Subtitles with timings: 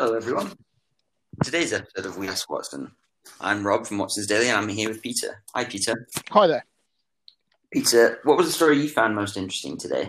[0.00, 0.52] Hello, everyone.
[1.42, 2.92] Today's episode of We Ask Watson.
[3.40, 5.42] I'm Rob from Watson's Daily, and I'm here with Peter.
[5.56, 6.06] Hi, Peter.
[6.30, 6.64] Hi there.
[7.72, 10.08] Peter, what was the story you found most interesting today?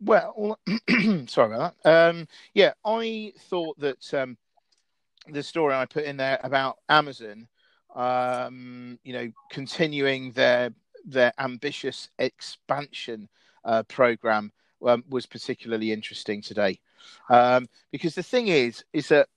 [0.00, 0.58] Well,
[1.28, 2.08] sorry about that.
[2.10, 4.36] Um, yeah, I thought that um,
[5.28, 7.46] the story I put in there about Amazon,
[7.94, 13.28] um, you know, continuing their their ambitious expansion
[13.64, 14.50] uh, program
[14.84, 16.80] um, was particularly interesting today,
[17.28, 19.28] um, because the thing is, is that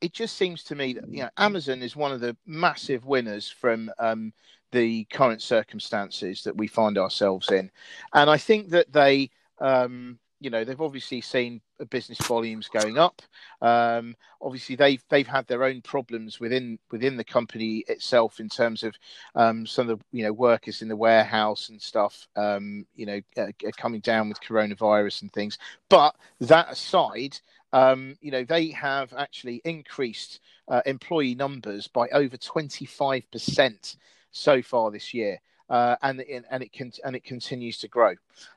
[0.00, 3.48] it just seems to me that you know Amazon is one of the massive winners
[3.48, 4.32] from um,
[4.72, 7.70] the current circumstances that we find ourselves in,
[8.14, 9.30] and I think that they.
[9.60, 13.22] Um, you know they've obviously seen business volumes going up.
[13.60, 18.82] Um, obviously, they've they've had their own problems within within the company itself in terms
[18.82, 18.94] of
[19.34, 22.26] um, some of the you know workers in the warehouse and stuff.
[22.36, 25.58] Um, you know, uh, coming down with coronavirus and things.
[25.88, 27.38] But that aside,
[27.72, 33.96] um, you know, they have actually increased uh, employee numbers by over 25%
[34.32, 35.40] so far this year.
[35.68, 36.20] Uh, and
[36.50, 38.12] and it can and it continues to grow,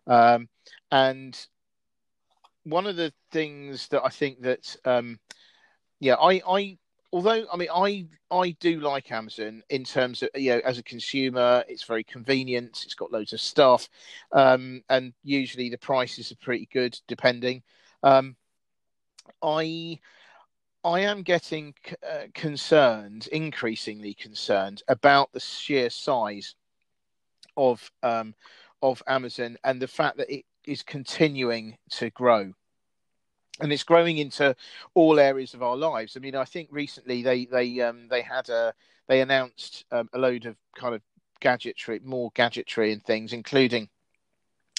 [0.08, 0.50] um,
[0.92, 1.46] and
[2.64, 5.20] one of the things that I think that um,
[6.00, 6.78] yeah I I
[7.12, 10.84] although I mean I I do like Amazon in terms of you know as a
[10.84, 13.90] consumer it's very convenient it's got loads of stuff
[14.32, 17.64] um, and usually the prices are pretty good depending.
[18.02, 18.36] Um,
[19.42, 20.00] I
[20.86, 21.74] I am getting
[22.06, 26.56] uh, concerned, increasingly concerned about the sheer size
[27.56, 28.36] of um,
[28.82, 32.54] of Amazon and the fact that it is continuing to grow.
[33.60, 34.56] And it's growing into
[34.96, 36.18] all areas of our lives.
[36.18, 38.74] I mean, I think recently they they um, they had a
[39.08, 41.02] they announced um, a load of kind of
[41.40, 43.90] gadgetry, more gadgetry and things, including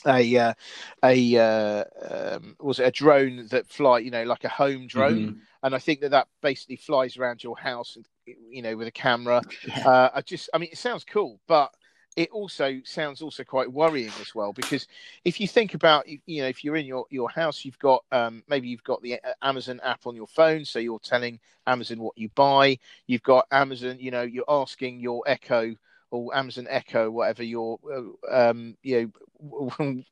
[0.06, 0.54] a uh,
[1.02, 5.28] a uh, um, was it a drone that fly you know like a home drone
[5.28, 5.38] mm-hmm.
[5.62, 8.92] and i think that that basically flies around your house and you know with a
[8.92, 9.88] camera yeah.
[9.88, 11.72] uh, i just i mean it sounds cool but
[12.16, 14.86] it also sounds also quite worrying as well because
[15.24, 18.42] if you think about you know if you're in your your house you've got um,
[18.48, 22.16] maybe you've got the uh, amazon app on your phone so you're telling amazon what
[22.16, 25.74] you buy you've got amazon you know you're asking your echo
[26.14, 30.02] or Amazon Echo, whatever your, uh, um, you know,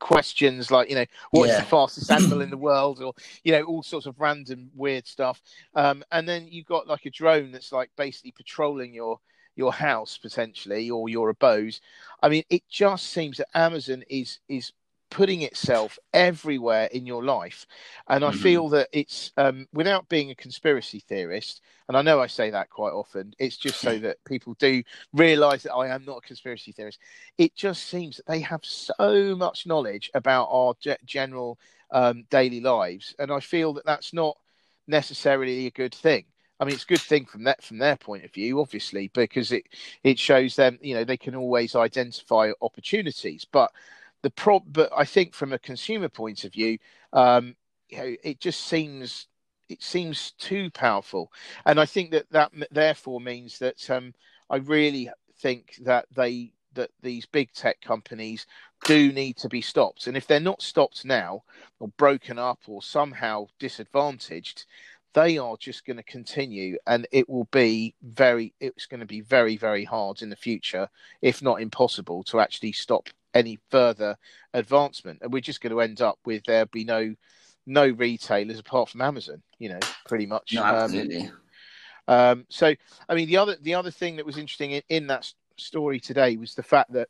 [0.00, 1.60] questions like you know what's yeah.
[1.60, 3.12] the fastest animal in the world or
[3.44, 5.42] you know all sorts of random weird stuff
[5.74, 9.20] um, and then you've got like a drone that's like basically patrolling your
[9.56, 11.78] your house potentially or your abode
[12.22, 14.72] i mean it just seems that amazon is is
[15.12, 17.66] putting itself everywhere in your life.
[18.08, 18.38] And I mm-hmm.
[18.40, 22.70] feel that it's, um, without being a conspiracy theorist, and I know I say that
[22.70, 26.72] quite often, it's just so that people do realize that I am not a conspiracy
[26.72, 26.98] theorist.
[27.36, 30.74] It just seems that they have so much knowledge about our
[31.04, 31.58] general
[31.90, 33.14] um, daily lives.
[33.18, 34.38] And I feel that that's not
[34.86, 36.24] necessarily a good thing.
[36.62, 39.50] I mean, it's a good thing from that from their point of view, obviously, because
[39.50, 39.64] it
[40.04, 43.44] it shows them, you know, they can always identify opportunities.
[43.44, 43.72] But
[44.22, 46.78] the prob, but I think from a consumer point of view,
[47.12, 47.56] um,
[47.88, 49.26] you know, it just seems
[49.68, 51.32] it seems too powerful,
[51.66, 54.14] and I think that that therefore means that um,
[54.48, 58.46] I really think that they that these big tech companies
[58.84, 61.42] do need to be stopped, and if they're not stopped now,
[61.80, 64.64] or broken up, or somehow disadvantaged,
[65.14, 69.20] they are just going to continue and it will be very it's going to be
[69.20, 70.88] very very hard in the future
[71.20, 74.16] if not impossible to actually stop any further
[74.54, 77.14] advancement, and we're just going to end up with there be no
[77.66, 79.42] no retailers apart from Amazon.
[79.58, 80.52] You know, pretty much.
[80.54, 81.26] No, um, absolutely.
[81.26, 81.38] Um,
[82.08, 82.74] um, so,
[83.08, 86.36] I mean, the other the other thing that was interesting in, in that story today
[86.36, 87.08] was the fact that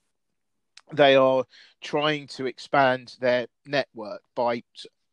[0.92, 1.44] they are
[1.80, 4.62] trying to expand their network by,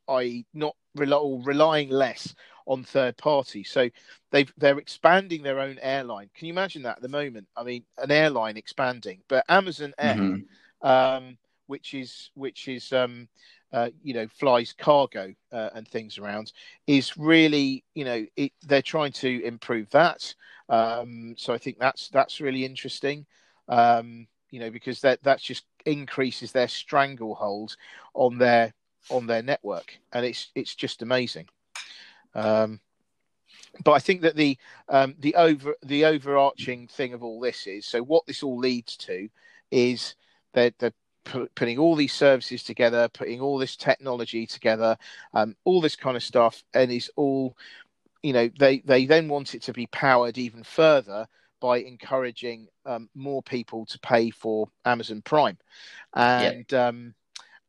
[0.09, 2.35] i not rely, relying less
[2.69, 3.69] on third parties.
[3.69, 3.89] So
[4.31, 6.29] they've they're expanding their own airline.
[6.33, 7.47] Can you imagine that at the moment?
[7.57, 10.43] I mean, an airline expanding, but Amazon Air mm-hmm
[10.81, 11.37] um,
[11.67, 13.27] which is which is um,
[13.73, 16.51] uh, you know flies cargo uh, and things around,
[16.87, 20.33] is really you know it, they're trying to improve that.
[20.69, 23.25] Um, so I think that's that's really interesting.
[23.67, 27.75] Um, you know because that that just increases their stranglehold
[28.13, 28.73] on their
[29.09, 31.47] on their network, and it's it's just amazing.
[32.35, 32.79] Um,
[33.83, 37.85] but I think that the um, the over the overarching thing of all this is
[37.85, 39.29] so what this all leads to
[39.71, 40.15] is
[40.53, 40.93] they're, they're
[41.55, 44.97] putting all these services together, putting all this technology together,
[45.33, 47.55] um, all this kind of stuff, and it's all,
[48.23, 51.27] you know, they they then want it to be powered even further
[51.59, 55.57] by encouraging um, more people to pay for Amazon Prime,
[56.13, 56.87] and yeah.
[56.87, 57.13] um,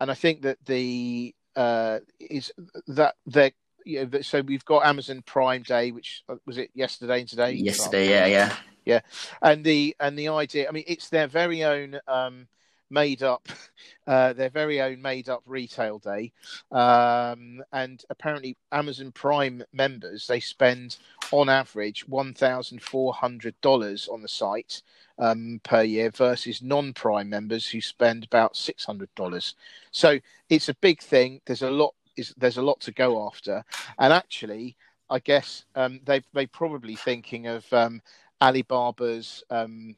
[0.01, 2.53] and I think that the uh, is
[2.87, 3.53] that they're
[3.87, 7.53] know, so we've got Amazon Prime Day, which uh, was it yesterday and today.
[7.53, 9.01] Yesterday, yeah, yeah, yeah,
[9.43, 10.69] and the and the idea.
[10.69, 11.99] I mean, it's their very own.
[12.07, 12.47] Um,
[12.91, 13.49] made up
[14.07, 16.33] uh, their very own made up retail day
[16.73, 20.97] um, and apparently amazon prime members they spend
[21.31, 24.83] on average $1400 on the site
[25.19, 29.55] um, per year versus non-prime members who spend about $600
[29.93, 30.19] so
[30.49, 33.65] it's a big thing there's a lot is there's a lot to go after
[33.99, 34.77] and actually
[35.11, 38.01] i guess um, they they probably thinking of um,
[38.41, 39.97] alibaba's um,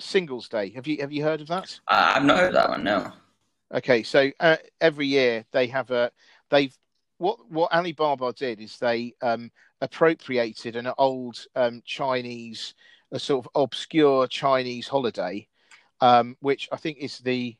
[0.00, 0.70] Singles Day.
[0.70, 1.78] Have you have you heard of that?
[1.88, 2.84] Uh, I've not heard that one.
[2.84, 3.12] No.
[3.74, 6.10] Okay, so uh, every year they have a
[6.50, 6.76] they've
[7.18, 9.50] what what Alibaba did is they um,
[9.80, 12.74] appropriated an old um, Chinese,
[13.12, 15.46] a sort of obscure Chinese holiday,
[16.00, 17.56] um, which I think is the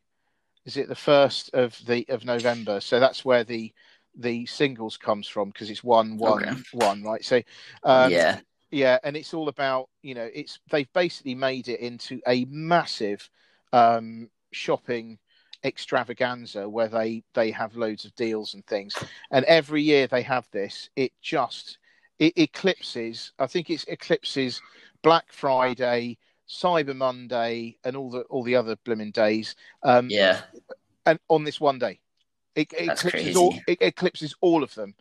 [0.64, 2.80] is it the first of the of November.
[2.80, 3.72] So that's where the
[4.16, 6.60] the singles comes from because it's one one okay.
[6.72, 7.24] one right.
[7.24, 7.42] So
[7.84, 8.40] um, yeah,
[8.70, 13.28] yeah, and it's all about you know it's they've basically made it into a massive
[13.72, 15.18] um, shopping
[15.64, 18.96] extravaganza where they they have loads of deals and things,
[19.30, 20.90] and every year they have this.
[20.96, 21.78] It just
[22.18, 23.32] it eclipses.
[23.38, 24.60] I think it eclipses
[25.02, 26.18] Black Friday,
[26.48, 29.54] Cyber Monday, and all the all the other blooming days.
[29.82, 30.42] Um, yeah,
[31.06, 32.00] and on this one day,
[32.58, 33.36] it, it eclipses crazy.
[33.36, 33.54] all.
[33.66, 34.94] It eclipses all of them.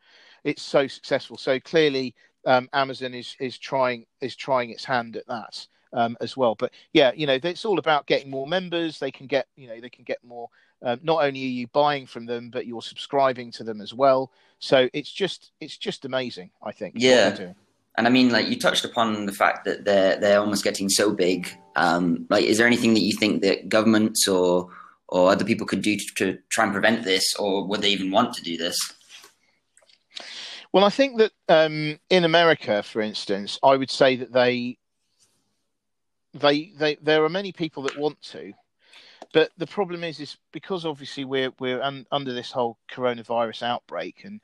[0.44, 1.38] It's so successful.
[1.38, 2.14] So clearly,
[2.46, 6.56] um, Amazon is is trying is trying its hand at that um, as well.
[6.56, 9.00] But yeah, you know, it's all about getting more members.
[9.00, 10.50] They can get you know they can get more.
[10.84, 14.32] Um, not only are you buying from them, but you're subscribing to them as well.
[14.60, 16.52] So it's just it's just amazing.
[16.64, 16.96] I think.
[16.98, 17.54] Yeah.
[17.98, 21.12] And I mean, like you touched upon the fact that they're they're almost getting so
[21.12, 21.50] big.
[21.76, 24.70] Um, like, is there anything that you think that governments or
[25.10, 28.12] or other people could do to, to try and prevent this, or would they even
[28.12, 28.78] want to do this?
[30.74, 34.78] Well, I think that um, in America, for instance, I would say that they,
[36.34, 38.54] they, they, there are many people that want to,
[39.34, 44.24] but the problem is, is because obviously we're we're un, under this whole coronavirus outbreak,
[44.24, 44.42] and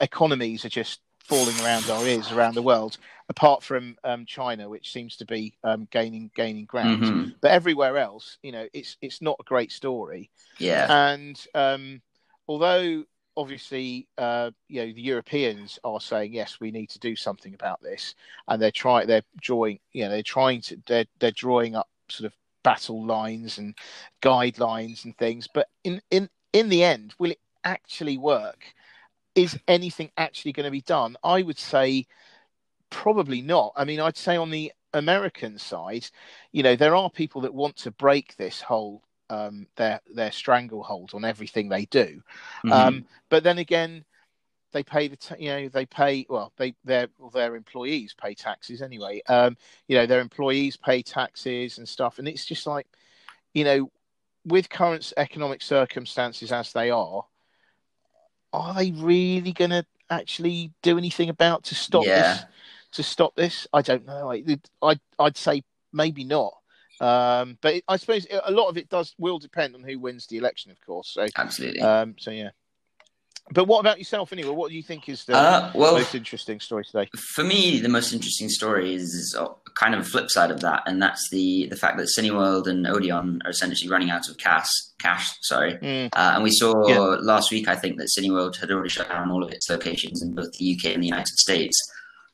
[0.00, 2.98] economies are just falling around our ears around the world.
[3.28, 7.28] Apart from um, China, which seems to be um, gaining gaining ground, mm-hmm.
[7.40, 10.30] but everywhere else, you know, it's it's not a great story.
[10.58, 12.02] Yeah, and um,
[12.46, 13.04] although
[13.36, 17.80] obviously, uh, you know, the Europeans are saying yes, we need to do something about
[17.82, 18.14] this,
[18.48, 22.26] and they're trying, they're drawing, you know, they're trying to, they're they're drawing up sort
[22.26, 23.74] of battle lines and
[24.20, 25.48] guidelines and things.
[25.52, 28.64] But in in in the end, will it actually work?
[29.34, 31.16] Is anything actually going to be done?
[31.24, 32.06] I would say
[32.90, 33.72] probably not.
[33.76, 36.06] I mean, I'd say on the American side,
[36.52, 41.12] you know, there are people that want to break this whole um, their their stranglehold
[41.14, 42.22] on everything they do.
[42.64, 42.72] Mm-hmm.
[42.72, 44.04] Um, but then again,
[44.72, 48.82] they pay the you know they pay well they their well, their employees pay taxes
[48.82, 49.22] anyway.
[49.28, 49.56] Um,
[49.88, 52.86] you know their employees pay taxes and stuff, and it's just like
[53.54, 53.90] you know
[54.44, 57.24] with current economic circumstances as they are,
[58.52, 62.34] are they really going to actually do anything about to stop yeah.
[62.34, 62.44] this?
[62.92, 64.30] To stop this, I don't know.
[64.30, 64.44] I,
[64.82, 65.62] I'd I'd say
[65.94, 66.52] maybe not.
[67.00, 70.26] Um, but it, I suppose a lot of it does will depend on who wins
[70.26, 71.08] the election, of course.
[71.08, 71.80] So absolutely.
[71.80, 72.50] Um, so yeah.
[73.52, 74.50] But what about yourself, anyway?
[74.50, 77.08] What do you think is the uh, well, most interesting story today?
[77.34, 79.36] For me, the most interesting story is
[79.74, 82.86] kind of a flip side of that, and that's the the fact that Cineworld and
[82.86, 84.68] Odeon are essentially running out of cash.
[84.98, 85.74] Cash, sorry.
[85.74, 86.06] Mm.
[86.12, 86.98] Uh, and we saw yeah.
[87.20, 90.34] last week, I think, that Cineworld had already shut down all of its locations in
[90.34, 91.76] both the UK and the United States.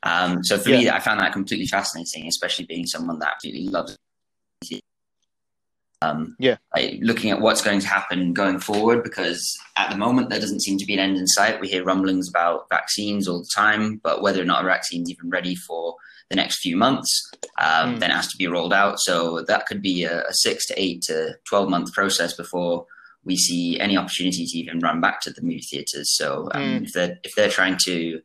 [0.03, 0.77] Um, so for yeah.
[0.77, 3.97] me, I found that completely fascinating, especially being someone that absolutely loves
[6.01, 6.57] um, yeah.
[6.73, 10.61] Like looking at what's going to happen going forward, because at the moment there doesn't
[10.61, 11.59] seem to be an end in sight.
[11.59, 15.29] We hear rumblings about vaccines all the time, but whether or not a vaccine's even
[15.29, 15.95] ready for
[16.29, 17.99] the next few months, um, mm.
[17.99, 18.99] then has to be rolled out.
[18.99, 22.85] So that could be a, a six to eight to twelve month process before
[23.25, 26.15] we see any opportunity to even run back to the movie theaters.
[26.15, 26.83] So um, mm.
[26.83, 28.21] if they're if they're trying to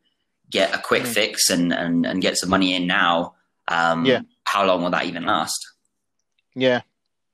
[0.51, 1.09] get a quick mm.
[1.09, 3.35] fix and, and and get some money in now,
[3.67, 4.21] um, yeah.
[4.45, 5.59] how long will that even last?
[6.55, 6.83] Yeah,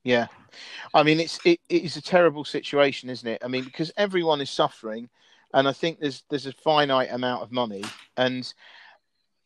[0.03, 0.27] yeah,
[0.93, 3.41] I mean it's it, it is a terrible situation, isn't it?
[3.43, 5.09] I mean because everyone is suffering,
[5.53, 7.83] and I think there's there's a finite amount of money,
[8.17, 8.51] and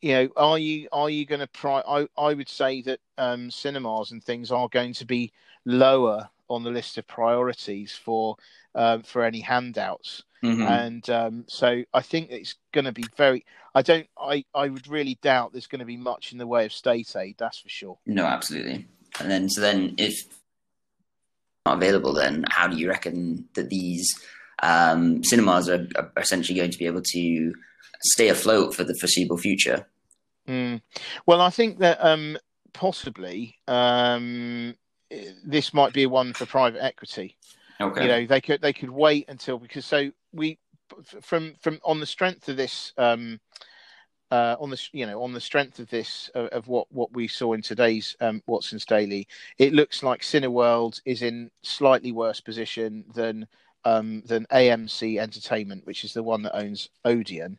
[0.02, 1.82] you know, are you are you going to try?
[1.88, 5.32] I I would say that um, cinemas and things are going to be
[5.66, 8.36] lower on the list of priorities for
[8.76, 10.24] um, for any handouts.
[10.44, 10.62] Mm-hmm.
[10.62, 13.46] And um, so I think it's going to be very.
[13.74, 14.08] I don't.
[14.16, 17.16] I I would really doubt there's going to be much in the way of state
[17.16, 17.38] aid.
[17.40, 17.98] That's for sure.
[18.06, 18.88] No, absolutely.
[19.20, 20.26] And then so then if
[21.74, 24.14] available, then how do you reckon that these
[24.62, 27.54] um, cinemas are, are, essentially going to be able to
[28.04, 29.86] stay afloat for the foreseeable future.
[30.48, 30.82] Mm.
[31.26, 32.38] Well, I think that um,
[32.74, 34.76] possibly um,
[35.44, 37.38] this might be one for private equity.
[37.82, 38.04] Okay.
[38.04, 40.60] You know, they could they could wait until because so we
[41.22, 43.40] from from on the strength of this um,
[44.32, 47.28] uh, on the you know on the strength of this of, of what what we
[47.28, 49.28] saw in today's um, Watson's Daily,
[49.58, 53.48] it looks like Cineworld is in slightly worse position than
[53.84, 57.58] um, than AMC Entertainment, which is the one that owns Odeon.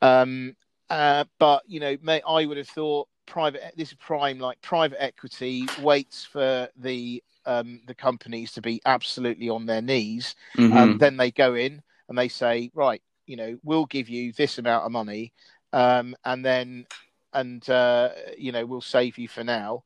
[0.00, 0.56] Um,
[0.88, 5.02] uh, but you know, may, I would have thought private this is prime like private
[5.02, 10.76] equity waits for the um, the companies to be absolutely on their knees, mm-hmm.
[10.76, 14.58] and then they go in and they say, right, you know, we'll give you this
[14.58, 15.32] amount of money,
[15.72, 16.86] um, and then
[17.32, 19.84] and uh, you know we'll save you for now,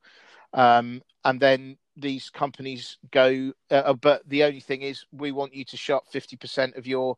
[0.52, 3.52] um, and then these companies go.
[3.71, 7.16] Uh, but the only thing is, we want you to shut fifty percent of your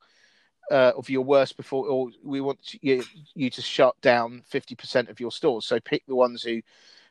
[0.71, 3.03] uh, of your worst before, or we want you,
[3.35, 5.67] you to shut down fifty percent of your stores.
[5.67, 6.61] So pick the ones who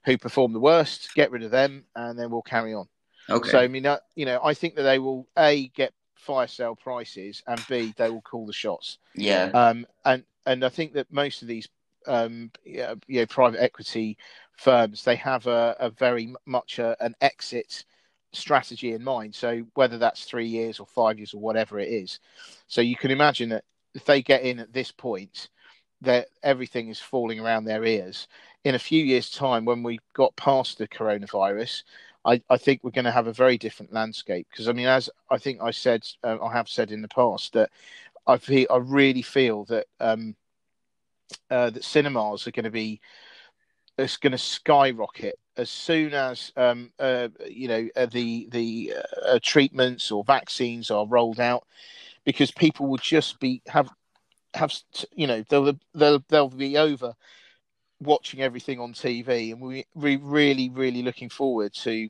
[0.05, 2.87] who perform the worst, get rid of them, and then we'll carry on.
[3.29, 3.49] Okay.
[3.49, 6.75] So I mean, uh, you know, I think that they will a get fire sale
[6.75, 8.99] prices, and b they will call the shots.
[9.15, 9.49] Yeah.
[9.53, 11.67] Um, and and I think that most of these
[12.07, 14.17] um, you know, private equity
[14.57, 17.85] firms they have a, a very much a, an exit
[18.31, 19.35] strategy in mind.
[19.35, 22.19] So whether that's three years or five years or whatever it is,
[22.67, 25.49] so you can imagine that if they get in at this point,
[26.01, 28.27] that everything is falling around their ears.
[28.63, 31.83] In a few years' time, when we got past the coronavirus,
[32.25, 34.47] I, I think we're going to have a very different landscape.
[34.51, 37.53] Because I mean, as I think I said, uh, I have said in the past
[37.53, 37.71] that
[38.27, 40.35] I feel, I really feel that um,
[41.49, 43.01] uh, that cinemas are going to be
[43.97, 49.29] it's going to skyrocket as soon as um, uh, you know uh, the the uh,
[49.29, 51.65] uh, treatments or vaccines are rolled out,
[52.25, 53.89] because people will just be have
[54.53, 54.73] have
[55.15, 57.13] you know they'll they'll they'll be over
[57.99, 62.09] watching everything on TV, and we we really really looking forward to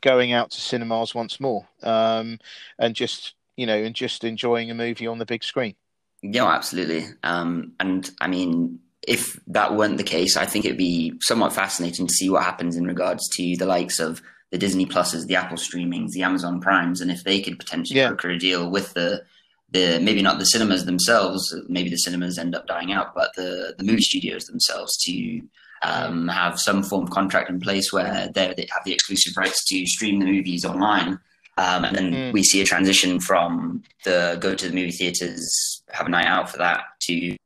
[0.00, 2.38] going out to cinemas once more, um,
[2.78, 5.74] and just you know and just enjoying a movie on the big screen.
[6.22, 7.06] Yeah, absolutely.
[7.22, 12.06] Um, and I mean, if that weren't the case, I think it'd be somewhat fascinating
[12.06, 15.56] to see what happens in regards to the likes of the Disney Pluses, the Apple
[15.56, 18.08] Streamings, the Amazon Primes, and if they could potentially yeah.
[18.08, 19.24] broker a deal with the
[19.70, 23.74] the maybe not the cinemas themselves, maybe the cinemas end up dying out, but the
[23.78, 25.42] the movie studios themselves to
[25.82, 29.86] um, have some form of contract in place where they have the exclusive rights to
[29.86, 31.18] stream the movies online.
[31.58, 32.32] Um, and then mm.
[32.32, 36.50] we see a transition from the go to the movie theaters, have a night out
[36.50, 37.36] for that, to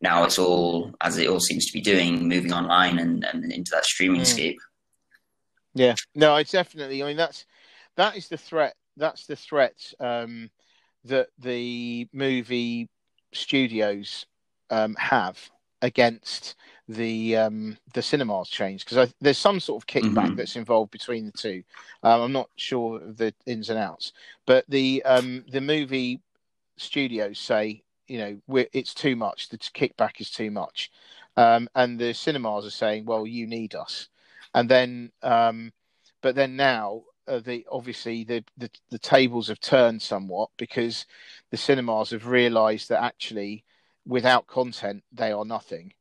[0.00, 3.70] now it's all as it all seems to be doing, moving online and, and into
[3.70, 4.26] that streaming mm.
[4.26, 4.58] scape.
[5.74, 7.02] Yeah, no, it's definitely.
[7.02, 7.46] I mean, that's
[7.96, 8.74] that is the threat.
[8.96, 10.50] That's the threat um,
[11.04, 12.88] that the movie
[13.32, 14.26] studios
[14.70, 15.38] um, have
[15.80, 16.56] against
[16.94, 20.36] the um, the cinemas change because there's some sort of kickback mm-hmm.
[20.36, 21.62] that's involved between the two.
[22.02, 24.12] Um, I'm not sure of the ins and outs,
[24.46, 26.20] but the um, the movie
[26.76, 29.48] studios say you know it's too much.
[29.48, 30.90] The kickback is too much,
[31.36, 34.08] um, and the cinemas are saying, well, you need us,
[34.54, 35.72] and then um,
[36.20, 37.02] but then now.
[37.28, 41.06] Uh, the obviously the, the the tables have turned somewhat because
[41.52, 43.62] the cinemas have realised that actually
[44.04, 45.92] without content they are nothing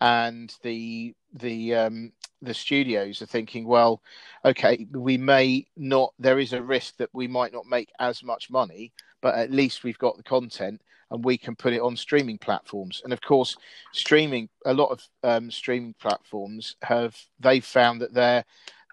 [0.00, 4.02] and the the um, the studios are thinking, well,
[4.44, 6.12] okay, we may not.
[6.18, 9.84] There is a risk that we might not make as much money, but at least
[9.84, 10.80] we've got the content
[11.10, 13.02] and we can put it on streaming platforms.
[13.04, 13.56] And of course,
[13.92, 18.44] streaming a lot of um, streaming platforms have they've found that their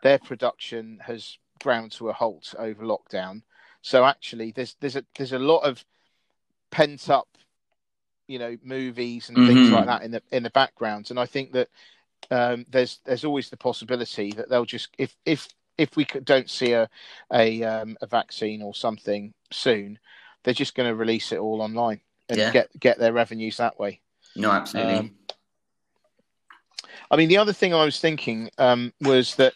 [0.04, 3.42] their production has ground to a halt over lockdown.
[3.82, 5.84] So actually, there's there's a there's a lot of
[6.72, 7.37] pent up
[8.28, 9.48] you know movies and mm-hmm.
[9.48, 11.70] things like that in the in the background and i think that
[12.32, 16.74] um, there's there's always the possibility that they'll just if if if we don't see
[16.74, 16.90] a
[17.32, 20.00] a, um, a vaccine or something soon
[20.44, 22.52] they're just going to release it all online and yeah.
[22.52, 24.02] get get their revenues that way
[24.36, 25.16] no absolutely um,
[27.12, 29.54] i mean the other thing i was thinking um, was that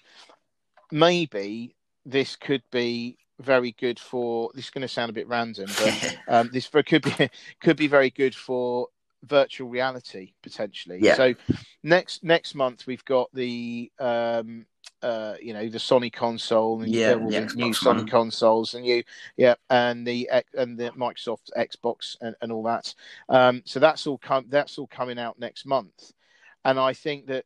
[0.92, 1.76] maybe
[2.06, 4.52] this could be very good for.
[4.54, 7.30] This is going to sound a bit random, but um, this could be
[7.60, 8.88] could be very good for
[9.24, 11.00] virtual reality potentially.
[11.02, 11.16] Yeah.
[11.16, 11.36] So
[11.84, 14.66] next next month we've got the um,
[15.02, 19.04] uh, you know the Sony console and yeah, the new Sony consoles and you
[19.38, 22.94] yeah and the and the Microsoft Xbox and, and all that.
[23.30, 26.12] Um, so that's all come that's all coming out next month,
[26.66, 27.46] and I think that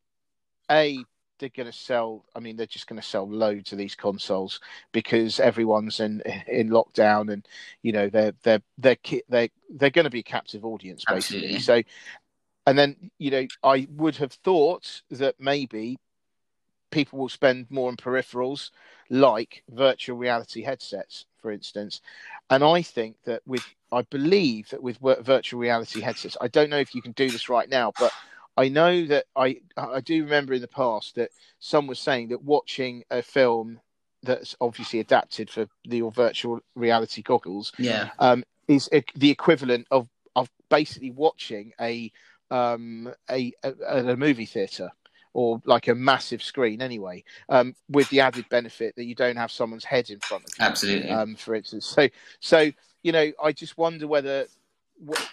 [0.69, 1.03] a
[1.39, 2.25] they're going to sell.
[2.35, 4.59] I mean, they're just going to sell loads of these consoles
[4.91, 7.47] because everyone's in in lockdown, and
[7.81, 8.97] you know they're they're they're
[9.29, 11.55] they're they're going to be a captive audience basically.
[11.55, 11.59] Absolutely.
[11.59, 11.83] So,
[12.67, 15.97] and then you know, I would have thought that maybe
[16.91, 18.71] people will spend more on peripherals
[19.09, 22.01] like virtual reality headsets, for instance.
[22.49, 26.79] And I think that with, I believe that with virtual reality headsets, I don't know
[26.79, 28.13] if you can do this right now, but
[28.57, 32.43] I know that I I do remember in the past that some was saying that
[32.43, 33.79] watching a film
[34.23, 40.07] that's obviously adapted for the virtual reality goggles, yeah, um, is a, the equivalent of
[40.35, 42.11] of basically watching a
[42.51, 44.89] um a, a, a movie theater
[45.33, 49.51] or like a massive screen anyway um, with the added benefit that you don't have
[49.51, 51.09] someone's head in front of you absolutely.
[51.09, 51.85] um, for instance.
[51.85, 52.07] So
[52.39, 52.71] so
[53.03, 54.45] you know i just wonder whether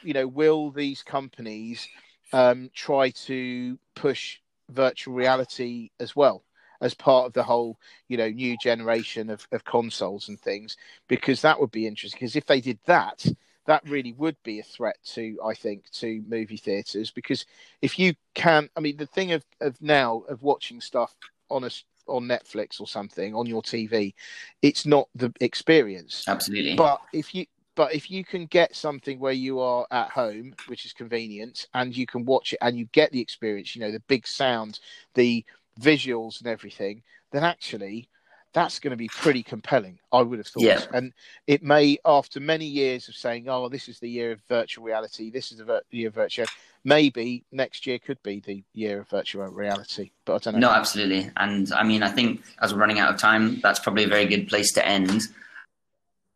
[0.02, 1.88] you know will these companies
[2.32, 4.38] um, try to push
[4.70, 6.42] virtual reality as well
[6.80, 10.76] as part of the whole you know new generation of, of consoles and things
[11.08, 12.18] because that would be interesting.
[12.18, 13.24] Because if they did that
[13.66, 17.46] that really would be a threat to i think to movie theaters because
[17.80, 21.14] if you can i mean the thing of, of now of watching stuff
[21.48, 21.70] on a
[22.08, 24.12] on netflix or something on your tv
[24.62, 26.24] it's not the experience.
[26.26, 26.76] Absolutely.
[26.76, 30.84] But if you but if you can get something where you are at home, which
[30.84, 34.00] is convenient, and you can watch it and you get the experience, you know, the
[34.00, 34.80] big sound,
[35.14, 35.44] the
[35.80, 38.08] visuals, and everything, then actually
[38.52, 40.62] that's going to be pretty compelling, I would have thought.
[40.62, 40.82] Yeah.
[40.92, 41.14] And
[41.46, 45.30] it may, after many years of saying, oh, this is the year of virtual reality,
[45.30, 46.46] this is the year of virtual,
[46.84, 50.10] maybe next year could be the year of virtual reality.
[50.26, 50.68] But I don't know.
[50.68, 51.30] No, absolutely.
[51.38, 54.26] And I mean, I think as we're running out of time, that's probably a very
[54.26, 55.22] good place to end.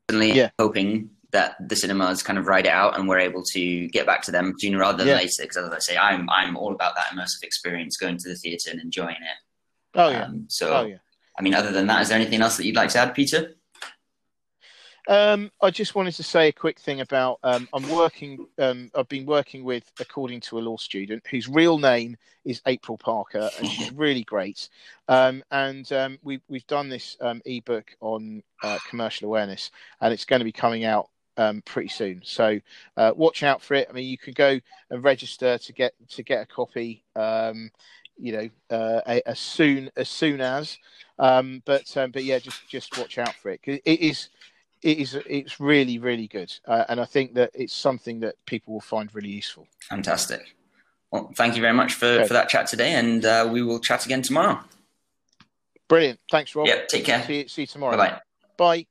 [0.09, 0.51] Certainly yeah.
[0.59, 4.23] hoping that the cinemas kind of ride it out and we're able to get back
[4.23, 5.17] to them sooner rather than yeah.
[5.17, 5.43] later.
[5.43, 8.71] Because as I say, I'm I'm all about that immersive experience, going to the theatre
[8.71, 9.97] and enjoying it.
[9.97, 10.25] Oh yeah.
[10.25, 10.97] Um, so, oh, yeah.
[11.39, 13.55] I mean, other than that, is there anything else that you'd like to add, Peter?
[15.09, 18.47] Um, I just wanted to say a quick thing about um, I'm working.
[18.59, 22.99] Um, I've been working with, according to a law student, whose real name is April
[22.99, 24.69] Parker, and she's really great.
[25.07, 30.25] Um, and um, we, we've done this um, ebook on uh, commercial awareness, and it's
[30.25, 32.21] going to be coming out um, pretty soon.
[32.25, 32.61] So
[32.97, 33.89] uh, watch out for it.
[33.89, 37.05] I mean, you can go and register to get to get a copy.
[37.15, 37.71] Um,
[38.19, 40.79] you know, uh, as soon as soon as.
[41.19, 44.29] Um, but um, but yeah, just just watch out for it it is
[44.83, 48.75] it is it's really really good, uh, and I think that it's something that people
[48.75, 49.67] will find really useful.
[49.89, 50.55] Fantastic.
[51.11, 52.27] Well, thank you very much for, okay.
[52.27, 54.61] for that chat today, and uh, we will chat again tomorrow.
[55.89, 56.19] Brilliant.
[56.31, 56.67] Thanks, Rob.
[56.67, 56.85] Yeah.
[56.89, 57.25] Take care.
[57.25, 57.97] See, see you tomorrow.
[57.97, 58.21] Bye-bye.
[58.57, 58.87] Bye.